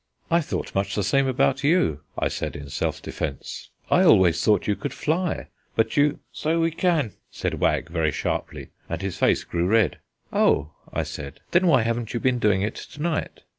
[0.31, 3.69] "I thought much the same about you," I said in self defence.
[3.91, 8.69] "I always thought you could fly, but you" "So we can," said Wag very sharply,
[8.89, 9.99] and his face grew red.
[10.33, 13.41] "Oh," I said, "then why haven't you been doing it to night?"